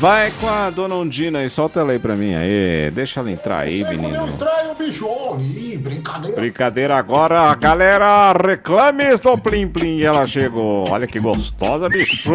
[0.00, 2.90] Vai com a dona Ondina e solta ela aí pra mim aí.
[2.90, 4.16] Deixa ela entrar aí, menino.
[4.16, 5.06] eu estranho, bicho.
[5.38, 6.40] Ih, brincadeira.
[6.40, 8.32] Brincadeira agora, galera.
[8.32, 10.00] Reclame do Plim Plim.
[10.00, 10.88] Ela chegou.
[10.88, 12.32] Olha que gostosa, bicho.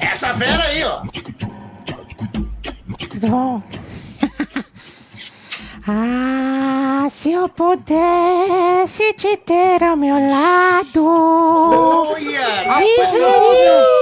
[0.00, 1.02] Essa fera aí, ó.
[3.28, 3.62] Bom?
[5.86, 12.78] ah, se eu pudesse te ter ao meu lado, Olha!
[12.78, 13.93] viveria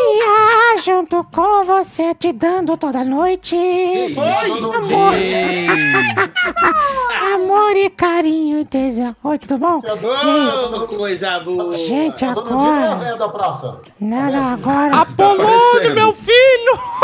[0.85, 5.15] junto com você, te dando toda noite amor,
[7.35, 9.15] amor e carinho e tesão.
[9.23, 9.79] Oi, tudo bom?
[9.79, 11.77] Você é coisa boa.
[11.77, 12.97] Gente, agora.
[14.01, 15.01] Não, não, agora.
[15.03, 17.02] Apolônio, meu filho!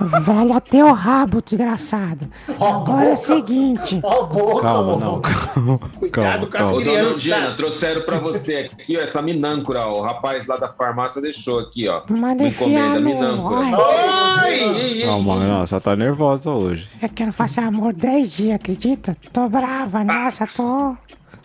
[0.00, 2.28] Velho, teu rabo, desgraçado.
[2.60, 4.00] Agora é o seguinte.
[4.02, 5.04] Ó a boca, Calma, mano.
[5.12, 5.78] não, calma.
[5.98, 6.84] Cuidado com as calma.
[6.84, 7.54] Dona crianças.
[7.54, 10.00] trouxeram pra você aqui, ó, essa minâncora, ó.
[10.00, 12.02] O rapaz lá da farmácia deixou aqui, ó.
[12.10, 13.06] Manda Uma encomenda no.
[13.06, 13.66] minâncora.
[13.66, 15.02] Ai, Oi!
[15.04, 16.88] Calma, nossa, tá nervosa hoje.
[17.00, 19.16] é que eu não faço amor 10 dias, acredita?
[19.32, 20.96] Tô brava, nossa, tô.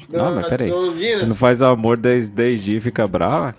[0.09, 0.71] Não, mas peraí.
[0.71, 3.53] Você não faz amor 10, 10 dias e fica brava?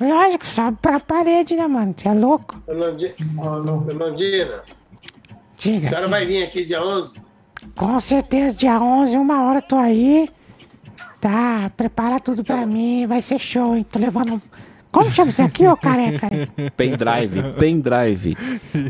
[0.00, 1.94] Lógico, sobe pra parede, né, mano?
[1.96, 2.60] Você é louco?
[2.66, 2.88] Dona
[4.06, 4.62] Ondina, a
[5.56, 5.88] Diga.
[5.88, 7.22] senhora vai vir aqui dia 11?
[7.76, 10.28] Com certeza, dia 11, uma hora tô aí.
[11.20, 13.84] Tá, prepara tudo pra mim, vai ser show, hein?
[13.84, 14.42] Tô levando.
[14.92, 16.28] Como chama isso aqui, ô careca?
[16.76, 18.36] Pendrive, pendrive.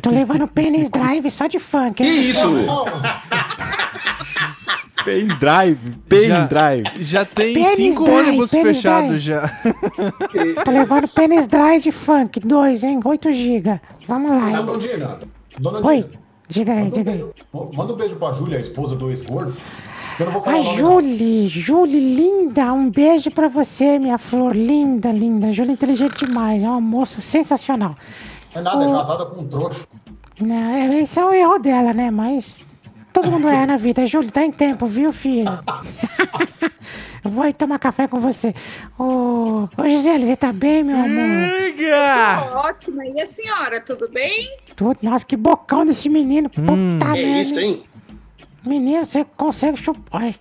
[0.03, 2.31] Tô levando pênis drive só de funk, Que hein?
[2.31, 2.47] isso?
[5.05, 5.79] Pendrive,
[6.27, 7.05] Já- pendrive.
[7.05, 9.49] Já tem Pênis cinco dry, ônibus fechados já.
[10.65, 13.01] Tô levando pênis drive de funk, dois, hein?
[13.05, 13.81] 8 GB.
[14.09, 14.69] Vamos lá, Dona hein?
[14.71, 15.19] Ondina.
[15.59, 16.11] Dona Oi, Ondina.
[16.49, 17.17] diga aí, Manda um diga aí.
[17.19, 17.35] beijo,
[17.77, 19.55] manda um beijo pra Júlia, a esposa do ex-gordo.
[20.19, 24.17] Eu não vou falar Ai, o nome, Julie, Julie, linda, um beijo pra você, minha
[24.17, 25.51] flor, linda, linda.
[25.51, 27.97] Julie é inteligente demais, é uma moça sensacional.
[28.55, 28.61] não.
[28.61, 29.85] É nada, é casada com um trouxa.
[30.41, 32.11] Não, é- esse é o erro dela, né?
[32.13, 32.65] Mas
[33.15, 34.07] todo mundo é na vida.
[34.07, 35.49] Júlio, tá em tempo, viu, filho?
[37.25, 38.55] Eu vou ir tomar café com você.
[38.99, 41.09] Ô, ô Gisele, você tá bem, meu amor?
[41.09, 42.53] Liga!
[42.67, 43.07] Ótima.
[43.07, 44.31] E a senhora, tudo bem?
[44.77, 44.99] Tudo.
[45.03, 46.51] Nossa, que bocão desse menino.
[46.51, 47.41] Puta É merda.
[47.41, 47.85] isso, hein?
[48.63, 50.35] Menino, você consegue chupar.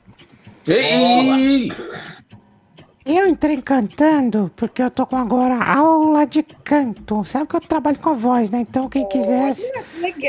[0.68, 1.72] Ei!
[3.06, 7.26] Eu entrei cantando porque eu tô com agora aula de canto.
[7.26, 8.62] Sabe que eu trabalho com a voz, né?
[8.62, 9.54] Então, quem quiser,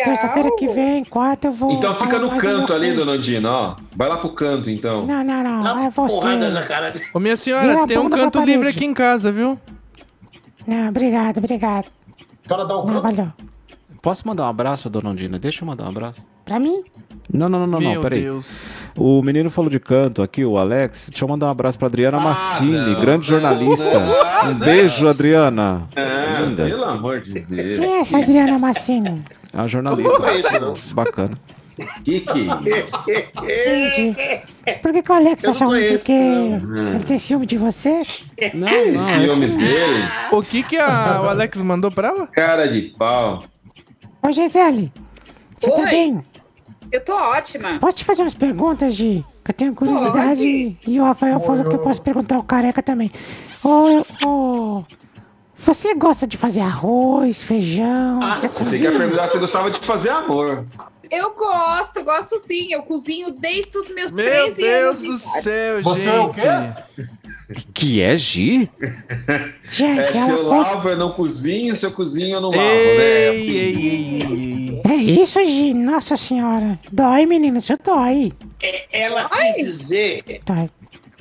[0.05, 1.71] terça-feira que vem, quarta, eu vou.
[1.71, 3.05] Então fica no canto ali, coisa.
[3.05, 3.77] dona Ondina, ó.
[3.95, 5.07] Vai lá pro canto, então.
[5.07, 5.63] Não, não, não.
[5.63, 6.15] Dá É você.
[6.15, 6.93] porrada na cara.
[7.15, 9.57] Ô, minha senhora, tem um canto livre aqui em casa, viu?
[10.67, 11.87] Não, obrigado, obrigado.
[12.45, 13.33] O cara dá Não, canto.
[14.03, 15.39] Posso mandar um abraço, dona Ondina?
[15.39, 16.27] Deixa eu mandar um abraço.
[16.45, 16.83] Pra mim?
[17.33, 18.23] Não, não, não, não, não, Meu peraí.
[18.23, 18.59] Deus.
[18.97, 21.09] O menino falou de canto aqui, o Alex.
[21.11, 23.01] Deixa eu mandar um abraço pra Adriana Massini, não.
[23.01, 23.99] grande jornalista.
[23.99, 24.51] Não.
[24.51, 25.89] Um beijo, Adriana.
[25.97, 26.67] Ah, Linda.
[26.67, 27.81] pelo amor de Deus.
[27.81, 29.25] Quem é essa Adriana Massino?
[29.53, 30.19] É uma jornalista.
[30.19, 30.73] Não é isso, não.
[30.95, 31.39] Bacana.
[32.05, 32.47] Que que
[33.11, 34.43] é Entendi.
[34.81, 36.87] Por que, que o Alex não conheço, Porque não.
[36.89, 38.03] ele tem ciúme de você?
[38.55, 38.93] Não, isso?
[38.93, 39.23] não.
[39.25, 40.05] Ciúmes dele?
[40.31, 42.27] O que que a, o Alex mandou pra ela?
[42.29, 43.41] Cara de pau.
[44.23, 44.93] Ô, Gisele,
[45.57, 45.87] você tá Oi.
[45.91, 46.23] bem?
[46.95, 47.81] Eu tô ótima.
[47.81, 49.25] Posso te fazer umas perguntas, Gi?
[49.45, 53.11] Que eu tenho curiosidade e o Rafael falou que eu posso perguntar ao careca também.
[53.65, 54.85] Ô, ô,
[55.59, 58.23] você gosta de fazer arroz, feijão?
[58.23, 60.67] Ah, você Você quer perguntar se gostava de fazer amor.
[61.11, 62.73] Eu gosto, gosto sim.
[62.73, 64.99] Eu cozinho desde os meus Meu 13 Deus anos.
[65.03, 65.43] de do idade.
[65.43, 66.41] céu, Você é o quê?
[66.41, 67.65] gente.
[67.75, 68.71] Que é Gi?
[69.29, 71.77] É, Gente, se é eu lavo, eu não cozinho.
[71.77, 73.35] Se eu cozinho, eu não lavo, né?
[73.35, 74.83] Ei, ei, ei, ei, ei.
[74.91, 75.75] É isso, Gi?
[75.75, 76.79] Nossa senhora.
[76.91, 78.33] Dói, menino, isso dói.
[78.91, 80.71] Ela quis dizer, Dói.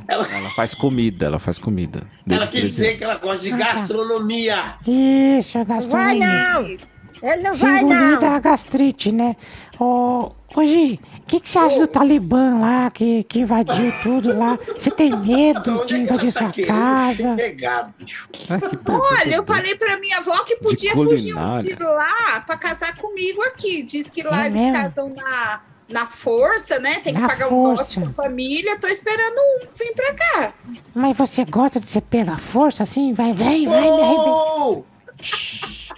[0.08, 2.04] Ela faz comida, ela faz comida.
[2.30, 4.76] ela quis 13 dizer que ela gosta de gastronomia.
[4.88, 6.78] Isso, é gastronomia.
[7.24, 8.20] Ele não Se vai, engolir não.
[8.20, 9.38] dá gastrite, né?
[9.80, 14.38] Ô, ô Gi, o que, que você acha do Talibã lá, que, que invadiu tudo
[14.38, 14.60] lá?
[14.78, 17.38] Você tem medo de é ela invadir tá sua casa?
[17.38, 18.28] chegar, bicho?
[18.50, 19.56] Olha, eu boa.
[19.58, 23.82] falei pra minha avó que podia fugir um de lá pra casar comigo aqui.
[23.84, 24.74] Diz que lá É eles mesmo?
[24.74, 26.96] casam na, na força, né?
[27.04, 28.02] Tem que Na pagar um força.
[28.02, 28.78] dote pra família.
[28.80, 30.54] Tô esperando um vir pra cá.
[30.94, 33.14] Mas você gosta de ser pega à força assim?
[33.14, 34.30] Vai, vem, vai, me arrebenta.
[34.30, 34.84] Oh!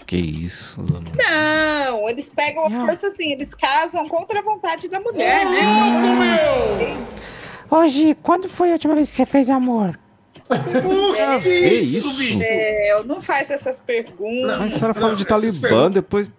[0.06, 1.06] Que isso, dona.
[1.18, 2.86] Não, eles pegam a Não.
[2.86, 6.98] força assim, eles casam contra a vontade da mulher, né?
[7.70, 9.98] Ô Gi, quando foi a última vez que você fez amor?
[10.48, 12.40] Uh, que que isso, bicho?
[12.44, 14.62] É, eu não faço essas perguntas.
[14.62, 16.32] A senhora fala Não, de Talibã, depois.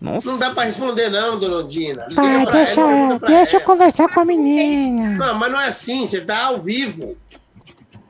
[0.00, 0.30] Nossa.
[0.30, 2.06] Não dá pra responder, não, dona Ondina.
[2.10, 3.66] Liga Ah, pra deixa ela, deixa eu ela.
[3.66, 5.10] conversar com a menina.
[5.16, 7.16] Não, mas não é assim, você tá ao vivo.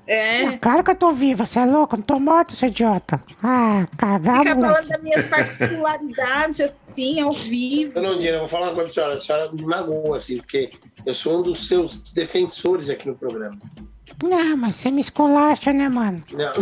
[0.06, 0.58] É.
[0.58, 1.94] Claro que eu tô viva, você é louco?
[1.94, 3.22] Eu não tô morto, seu idiota.
[3.42, 7.94] Ah, cagar, Fica falando das minhas particularidades assim, ao vivo.
[7.94, 9.14] Dona Ondina, eu vou falar uma coisa pra senhora.
[9.14, 10.70] A senhora me magoa, assim, porque
[11.06, 13.56] eu sou um dos seus defensores aqui no programa.
[14.22, 16.22] Não, mas você me esculacha, né, mano?
[16.32, 16.52] Não.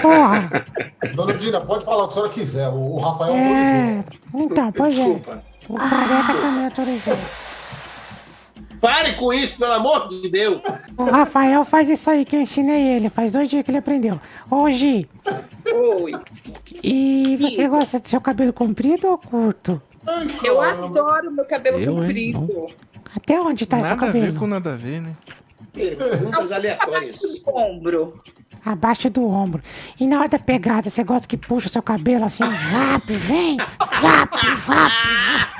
[0.00, 0.64] Porra.
[1.14, 2.68] Dona Dina, pode falar o que a senhora quiser.
[2.68, 3.96] O, Rafael É.
[3.98, 4.44] autorizou.
[4.44, 5.02] Então, pois é.
[5.02, 5.44] Desculpa.
[5.68, 7.16] O careca também autorizou.
[8.80, 10.60] Pare com isso, pelo amor de Deus.
[10.96, 13.10] O Rafael faz isso aí que eu ensinei ele.
[13.10, 14.18] Faz dois dias que ele aprendeu.
[14.50, 15.08] Ô, Gi,
[16.02, 16.12] Oi.
[16.82, 17.50] e Sim.
[17.56, 19.80] você gosta do seu cabelo comprido ou curto?
[20.44, 22.32] Eu adoro meu cabelo Eu, hein?
[22.32, 22.66] comprido.
[23.14, 24.38] Até onde tá seu Nada a ver cabelo?
[24.38, 25.14] com nada a ver, né?
[25.72, 27.20] Perguntas aleatórias.
[27.22, 28.22] Abaixo do ombro.
[28.64, 29.62] Abaixo do ombro.
[29.98, 33.56] E na hora da pegada, você gosta que puxa o seu cabelo assim, vap, vem,
[33.56, 34.36] vap,
[34.66, 35.59] vap.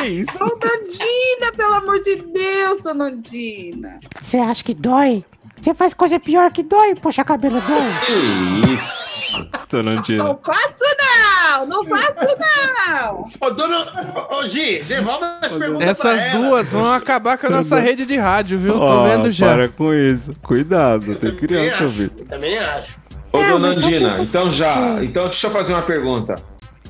[0.00, 0.38] Que isso?
[0.38, 4.00] Donandina, pelo amor de Deus, Donandina.
[4.20, 5.24] Você acha que dói?
[5.60, 7.88] Você faz coisa pior que dói, puxa cabelo dói.
[8.06, 9.48] Que isso?
[9.68, 10.24] Tonantina.
[10.24, 13.28] Não faço não, não faço não.
[13.40, 13.86] Ô, dona.
[14.30, 18.58] Ô, Gi, devolve as perguntas Essas duas vão acabar com a nossa rede de rádio,
[18.58, 18.74] viu?
[18.74, 19.46] Tô Ó, vendo já.
[19.46, 20.32] Para com isso.
[20.42, 22.24] Cuidado, tem criança ouvindo.
[22.24, 22.98] Também acho.
[23.32, 24.96] Ô, É, dona mas eu Andina, fico- então já.
[25.02, 26.34] Então deixa eu fazer uma pergunta.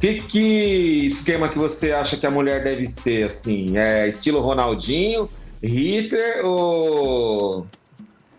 [0.03, 3.79] Que, que esquema que você acha que a mulher deve ser, assim?
[3.79, 5.31] É estilo Ronaldinho,
[5.63, 7.69] Hitler ou.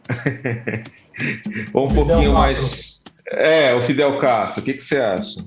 [1.74, 2.34] ou um Fidel pouquinho Castro.
[2.34, 3.02] mais.
[3.32, 4.62] É, o Fidel Castro.
[4.62, 5.40] O que, que você acha?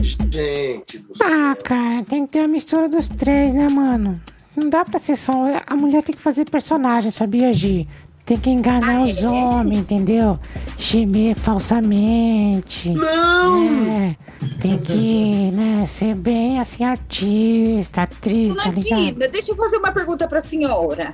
[0.00, 1.26] Gente do céu.
[1.28, 4.14] Ah, cara, tem que ter a mistura dos três, né, mano?
[4.54, 5.32] Não dá pra ser só.
[5.66, 7.88] A mulher tem que fazer personagem, sabia, Gi?
[8.26, 10.38] Tem que enganar os homens, entendeu?
[10.78, 12.88] Gemer falsamente.
[12.90, 13.68] Não!
[13.90, 14.16] É,
[14.62, 18.82] tem que, né, ser bem assim, artista, atriz, tá ligado?
[18.88, 21.12] Donandina, deixa eu fazer uma pergunta pra senhora.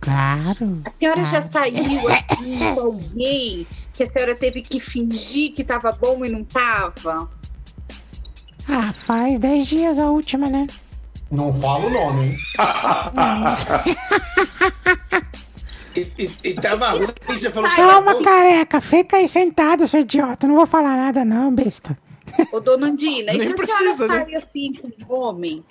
[0.00, 0.82] Claro.
[0.86, 1.48] A senhora já Ah.
[1.50, 6.44] saiu assim com alguém que a senhora teve que fingir que tava bom e não
[6.44, 7.26] tava?
[8.68, 10.66] Ah, faz 10 dias a última, né?
[11.30, 12.36] Não fala o nome, hein?
[15.96, 18.80] E, e, e tava ruim, você falou Calma, careca.
[18.80, 20.46] Fica aí sentado, seu idiota.
[20.46, 21.96] Não vou falar nada, não, besta.
[22.52, 24.24] Ô, dona Andina, e se a precisa, senhora né?
[24.24, 25.64] sai assim com um homem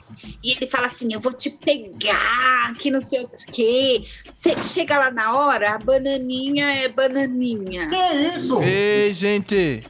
[0.44, 4.02] e ele fala assim, eu vou te pegar, que não sei o quê.
[4.04, 7.88] Cê chega lá na hora, a bananinha é bananinha.
[7.90, 8.62] Que isso?
[8.62, 9.82] Ei, gente.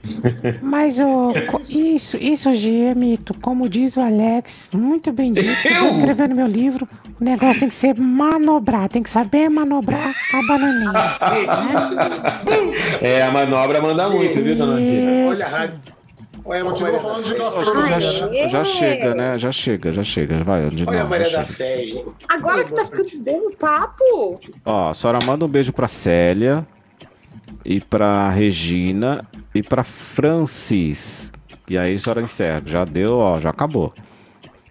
[0.61, 1.33] Mas o.
[1.49, 3.33] co- Isso, isso, Gi, é mito.
[3.41, 5.67] Como diz o Alex, muito bem dito.
[5.67, 6.87] Eu tô escrevendo meu livro.
[7.19, 8.89] O negócio tem que ser manobrar.
[8.89, 10.93] Tem que saber manobrar a bananinha.
[13.01, 15.27] É, a manobra manda muito, viu, dona Andina?
[15.29, 15.79] Olha a rádio.
[16.45, 17.57] Olha a Continua falando de da Fé.
[17.59, 18.49] gastronomia.
[18.49, 19.37] Já chega, né?
[19.37, 20.43] Já chega, já chega.
[20.43, 21.45] Vai, onde Olha a não, Maria da.
[21.45, 22.05] Fé, gente.
[22.27, 24.39] Agora que tá ficando bom o papo.
[24.65, 26.67] Ó, a senhora manda um beijo pra Célia
[27.63, 29.25] e pra Regina
[29.55, 31.31] e pra Francis.
[31.69, 32.61] E aí a senhora encerra.
[32.65, 33.93] Já deu, ó, já acabou.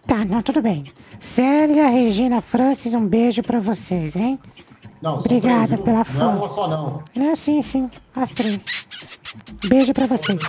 [0.06, 0.84] Tá, não, tudo bem.
[1.20, 4.38] Célia, Regina, Francis, um beijo pra vocês, hein?
[5.00, 6.28] Não, Obrigada três, pela Não é fã.
[6.28, 7.02] uma só, não.
[7.16, 7.88] Não, sim, sim.
[8.14, 8.60] As três.
[9.66, 10.40] Beijo pra vocês.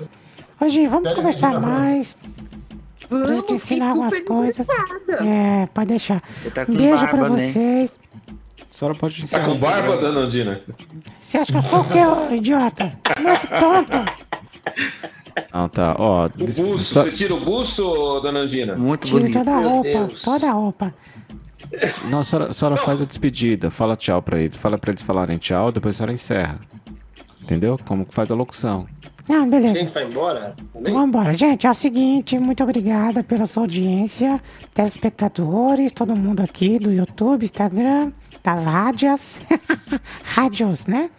[0.64, 2.16] Hoje vamos conversar mais.
[3.10, 4.60] Pra te Vamos, fiquei ensinar umas coisas.
[4.66, 5.28] interessada.
[5.30, 6.24] É, pode deixar.
[6.42, 7.48] Você tá Um beijo pra barba, né?
[7.48, 8.00] vocês.
[8.60, 9.46] A senhora pode Tá encerrar.
[9.46, 10.62] com barba, dona Andina?
[11.22, 12.90] Você acha que eu sou o quê, ô idiota?
[13.20, 14.14] Moleque tonto.
[15.54, 16.26] Não, tá, ó.
[16.26, 18.76] O buço, só- você tira o buço, dona Andina?
[18.76, 19.38] Muito Tiro bonito.
[19.40, 20.22] toda a roupa, Deus.
[20.24, 20.94] toda a roupa.
[22.10, 23.70] Não, a senhora, a senhora faz a despedida.
[23.70, 24.56] Fala tchau pra eles.
[24.56, 26.60] Fala pra eles falarem tchau, depois a senhora encerra.
[27.42, 27.78] Entendeu?
[27.86, 28.88] Como que faz a locução.
[29.28, 29.76] Não, A beleza.
[29.76, 30.54] gente vai embora?
[30.74, 30.94] Também?
[30.94, 31.34] Vambora.
[31.34, 34.42] Gente, é o seguinte, muito obrigada pela sua audiência,
[34.74, 38.12] telespectadores, todo mundo aqui do YouTube, Instagram,
[38.44, 39.40] das rádios.
[40.24, 41.10] rádios, né?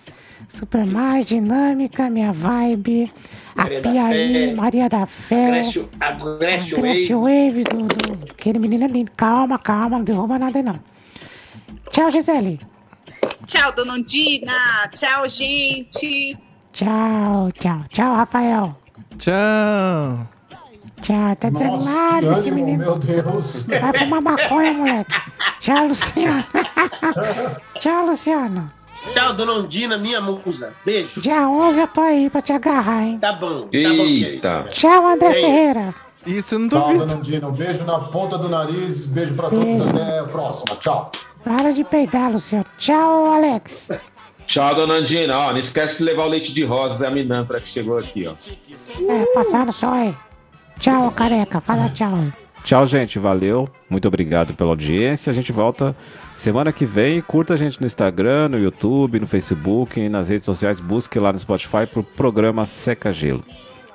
[0.50, 3.11] Super Mais, Dinâmica, Minha Vibe,
[3.56, 5.50] a Maria da Piaí, Fé, Maria da Fé.
[5.50, 7.14] Grécio- A Grécio Crash Wave.
[7.14, 9.11] Wave do, do- Aquele menino é lindo.
[9.16, 10.78] Calma, calma, não derruba nada não.
[11.90, 12.61] Tchau, Gisele.
[13.46, 14.52] Tchau, dona Andina.
[14.92, 16.37] Tchau, gente.
[16.75, 17.78] Tchau, tchau.
[17.88, 18.76] Tchau, Rafael.
[19.16, 20.26] Tchau.
[21.02, 22.78] Tchau, tá desanimado esse ânimo, menino.
[22.78, 23.66] meu Deus.
[23.69, 25.14] Vai fumar maconha, moleque.
[25.61, 26.45] Tchau, Luciano.
[27.78, 28.71] Tchau, Luciano.
[29.12, 30.73] Tchau, dona Ondina, minha musa.
[30.85, 31.21] Beijo.
[31.21, 33.19] Dia 11 eu tô aí pra te agarrar, hein?
[33.21, 33.61] Tá bom.
[33.62, 34.62] Tá bom, Eita.
[34.64, 34.69] querido.
[34.71, 35.43] Tchau, André Ei.
[35.45, 35.95] Ferreira.
[36.26, 36.99] Isso eu não Tchau, duvido.
[37.07, 37.49] dona Andina.
[37.49, 39.07] Um beijo na ponta do nariz.
[39.07, 39.64] Beijo pra todos.
[39.64, 39.88] Beijo.
[39.90, 40.75] Até a próxima.
[40.81, 41.12] Tchau.
[41.45, 42.64] Para de peidar, Luciano.
[42.78, 43.88] Tchau, Alex.
[44.46, 45.38] Tchau, dona Andina.
[45.38, 48.26] Ó, não esquece de levar o leite de rosas, é a Minantra que chegou aqui,
[48.26, 48.34] ó.
[49.10, 50.14] É, passaram só aí.
[50.80, 51.60] Tchau, careca.
[51.60, 52.32] Fala tchau aí.
[52.64, 53.18] Tchau, gente.
[53.18, 53.68] Valeu.
[53.88, 55.30] Muito obrigado pela audiência.
[55.30, 55.94] A gente volta
[56.34, 57.20] semana que vem.
[57.20, 60.80] Curta a gente no Instagram, no YouTube, no Facebook e nas redes sociais.
[60.80, 63.44] Busque lá no Spotify pro programa Seca Gelo.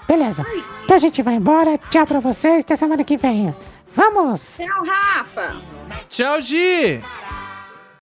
[0.08, 0.46] Beleza.
[0.86, 1.78] Então a gente vai embora.
[1.90, 2.64] Tchau pra vocês.
[2.64, 3.54] Até semana que vem.
[3.94, 4.58] Vamos!
[4.58, 5.56] Tchau, Rafa.
[6.08, 7.02] Tchau, Gi!